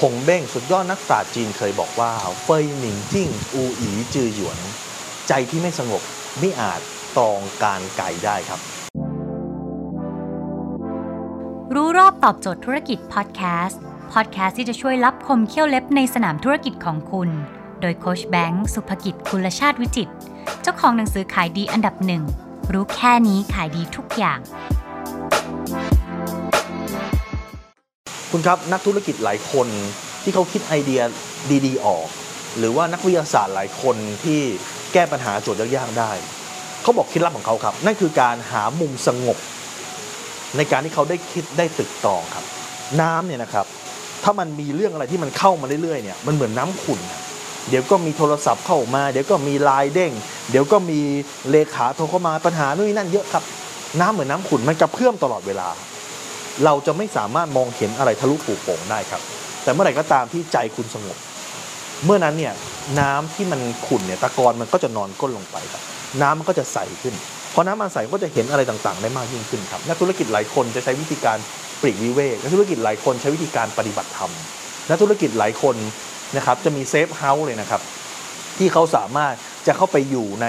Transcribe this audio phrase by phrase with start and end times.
[0.00, 2.12] คงเบ้งสุดยอดนักปราชญ์จีนเคยบอกว่า
[2.42, 4.58] เฟยหนิงจิ้งอูอีจือหยวน
[5.28, 6.02] ใจที่ไม่สงบ
[6.38, 6.80] ไม่อาจ
[7.16, 8.60] ตรองการไกลได้ครับ
[11.74, 13.80] รู้รอบตอบโจทย์ธุรกิจพอดแคสต์
[14.12, 17.30] พอดแคสต์ที่จะช่วยรับคมเขี้ยวเล็บในสนามธุรกิจของคุณ
[17.80, 20.10] โดยโคชแบงค์สุภกิจคุลชาติวิจิต
[20.62, 22.22] เจ้าของหนังสือขายดีอันดับหนึ่ง
[22.72, 24.38] รู้แค่นี้ขายดีทุกอย่าง
[28.32, 29.68] คุณครับนักธุรกิจหลายคน
[30.22, 31.00] ที่เขาคิดไอเดีย
[31.66, 32.06] ดีๆ ออก
[32.58, 34.40] หรือว่านักวิทยาศาสตร์หลายคนที่
[34.92, 36.10] แก้ปัญหาโจทย์ยากๆได้
[36.82, 39.36] เขาบอกเคล็ดลับของเขาครับ นั่นคือการหามุมสงบ
[40.56, 42.44] ในการที่เขาได้คิดได้ตึกตองครับ
[43.00, 43.66] น้ำเนี่ยนะครับ
[44.24, 47.00] ถ้ามันมีเรื่องอะไรที่มันเข้ามาเรื่อยๆเนี่ยมันเหมือนน้ำขุ่น
[47.68, 50.12] เดี๋ยวก็มีโทรศัพท์เข้ามา เดี๋ยวก็มีไลน์เด้ง
[50.50, 51.00] เดี๋ยวก็มี
[51.50, 53.44] เลขาโทรเข้ามาปัญหานู่นนนั่นเยอะครับ
[54.00, 55.68] น้ำเหมือนน้ำขุ่นมันกระเพื่อมตลอดเวลา
[56.64, 59.20] เราจะไม่สามารถมองเห็นอะไรทะลุปลูโป่งได้ครับ
[59.62, 61.16] แต่เมื่อไหร่ก็ตามที่ใจคุณสงบ
[62.04, 62.54] เมื่อนั้นเนี่ย
[63.00, 65.82] น้ำที่มันขุ่นเนี่ยตะกอนมันก็จะนอนก้นลงไปครับ
[66.22, 67.14] น้ำมันก็จะใสขึ้น
[67.54, 71.38] พอน้ำมันใสก็จะเห็นอะไรต่างๆ ได้มากยิ่งขึ้นครับนักธุรกิจหลายคนจะใช้วิธีการ
[71.80, 74.30] ปลีกวิเวกนักธุรกิจหลายคนใช้วิธีการปฏิบัติธรรม
[74.90, 75.76] นักธุรกิจหลายคน
[76.36, 77.80] นะครับจะมี safe house เลยนะครับ
[78.58, 79.34] ที่เขาสามารถ
[79.66, 80.46] จะเข้าไปอยู่ใน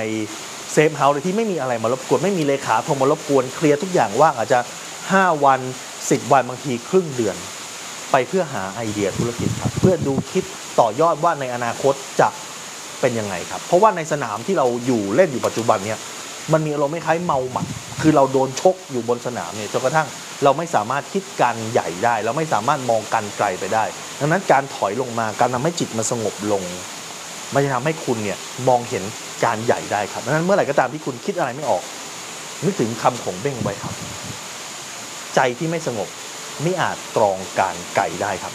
[0.73, 4.59] safe house โดยที่ไม่มีอะไรมารบกวนไม่มีเลขาโทรมารบกวน clear ทุกอย่างว่างอาจจะ
[5.01, 5.59] 5 วัน
[6.09, 7.35] 10 วันบางทีครึ่งเดือน
[8.11, 10.43] ไปเพื่อหาไอเดียธุรกิจครับ เพื่อดูคิด
[10.79, 12.27] ต่อยอดว่าในอนาคตจะ
[12.99, 15.99] เป็นยังไงครับ เพราะว่าในสนามที่เราอยู่เล่นอยู่ปัจจุบันเนี่ย
[16.53, 17.65] มันมีอารมณ์คล้ายเมาหมัด
[18.01, 20.07] คือเราโดนชกอยู่บนสนามเนี่ยจนกระทั่ง
[20.43, 23.83] เราไม่สามารถคิดการใหญ่ได้ เราไม่สามารถมองการไกลไปได้
[24.19, 26.63] ดังนั้นการถอยลงมาการทำให้จิตมันสงบลง
[27.53, 29.03] มันจะทำให้คุณเนี่ยมองเห็น
[29.45, 31.83] การใหญ่ได้ครับดังนั้นเมื่อไหร่ก็ตามที่คุณคิดอะไรไม่ออก
[32.65, 33.93] นึกถึงคำของเบ้งไว้ครับ
[35.39, 36.09] ใจที่ไม่สงบ
[36.63, 38.53] ไม่อาจตรองการไก่ได้ครับ